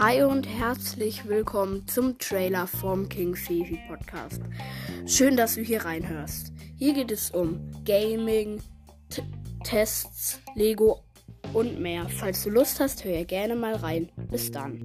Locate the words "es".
7.12-7.30